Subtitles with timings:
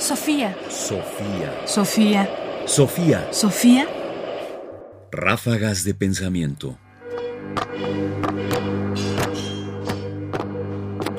[0.00, 0.56] Sofía.
[0.70, 1.52] Sofía.
[1.66, 2.28] Sofía.
[2.64, 3.28] Sofía.
[3.32, 3.86] Sofía.
[5.12, 6.78] Ráfagas de pensamiento.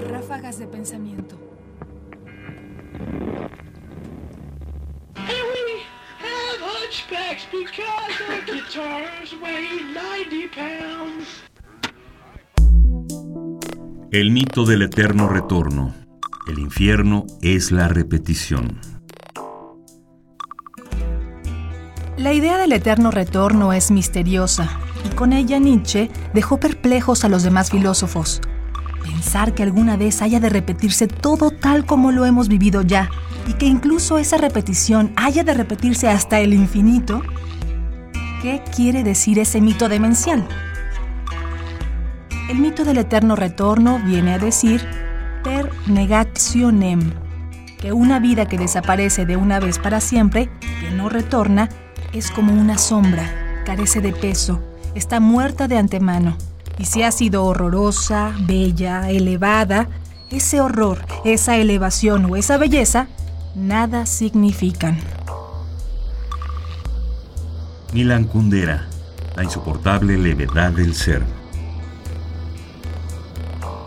[0.10, 1.38] Ráfagas de pensamiento.
[5.16, 5.84] And we
[6.18, 11.28] have hunchbacks because our guitars weigh 90 pounds.
[14.12, 15.94] El mito del eterno retorno.
[16.48, 18.80] El infierno es la repetición.
[22.18, 27.44] La idea del eterno retorno es misteriosa y con ella Nietzsche dejó perplejos a los
[27.44, 28.42] demás filósofos.
[29.04, 33.12] Pensar que alguna vez haya de repetirse todo tal como lo hemos vivido ya
[33.48, 37.22] y que incluso esa repetición haya de repetirse hasta el infinito.
[38.42, 40.48] ¿Qué quiere decir ese mito demencial?
[42.50, 44.82] El mito del eterno retorno viene a decir
[45.94, 47.14] negationem,
[47.80, 51.70] que una vida que desaparece de una vez para siempre, que no retorna,
[52.14, 54.62] es como una sombra, carece de peso,
[54.96, 56.38] está muerta de antemano.
[56.78, 59.88] Y si ha sido horrorosa, bella, elevada,
[60.30, 63.08] ese horror, esa elevación o esa belleza,
[63.56, 64.98] nada significan.
[67.94, 68.88] Milan Kundera.
[69.36, 71.24] La insoportable levedad del ser.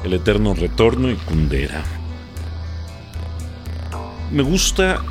[0.05, 1.83] El eterno retorno y Kundera.
[4.30, 5.02] Me gusta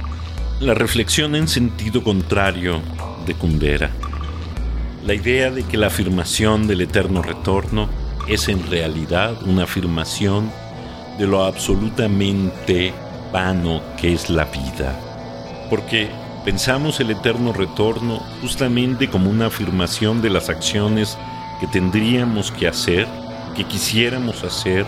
[0.59, 2.79] la reflexión en sentido contrario
[3.25, 3.89] de Kundera.
[5.03, 7.89] La idea de que la afirmación del eterno retorno
[8.27, 10.51] es en realidad una afirmación
[11.17, 12.93] de lo absolutamente
[13.33, 14.95] vano que es la vida.
[15.71, 16.07] Porque
[16.45, 21.17] pensamos el eterno retorno justamente como una afirmación de las acciones
[21.59, 23.07] que tendríamos que hacer,
[23.55, 24.85] que quisiéramos hacer,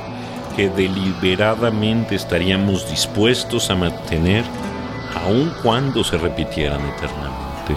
[0.55, 4.43] que deliberadamente estaríamos dispuestos a mantener
[5.25, 7.75] aun cuando se repitieran eternamente.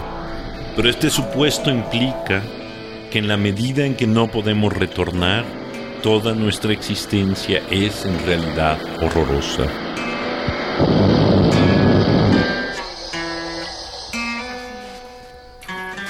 [0.75, 2.41] Pero este supuesto implica
[3.11, 5.43] que en la medida en que no podemos retornar,
[6.03, 9.65] toda nuestra existencia es en realidad horrorosa.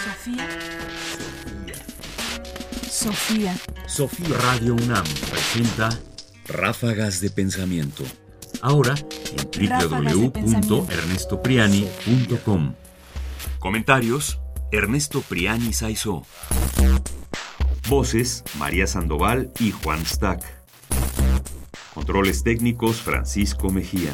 [0.03, 0.47] Sofía.
[2.89, 3.78] Sofía.
[3.89, 5.89] Sofía Radio UNAM presenta
[6.47, 8.03] Ráfagas de Pensamiento.
[8.61, 12.75] Ahora en www.ernestopriani.com.
[13.57, 14.39] Comentarios:
[14.71, 16.23] Ernesto Priani Saizó.
[17.89, 20.43] Voces: María Sandoval y Juan Stack.
[21.95, 24.11] Controles técnicos: Francisco Mejía.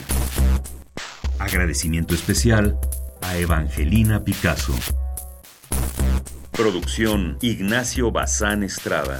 [1.37, 2.79] Agradecimiento especial
[3.21, 4.73] a Evangelina Picasso.
[6.51, 9.19] Producción: Ignacio Bazán Estrada.